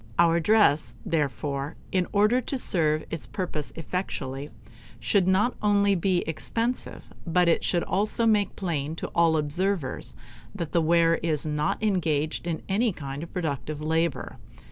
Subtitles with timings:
[0.17, 4.49] Our dress, therefore, in order to serve its purpose effectually,
[4.99, 10.15] should not only he expensive, but it should also make plain to all observers
[10.55, 14.39] that the wearer is not engaged in any kind of productive labor.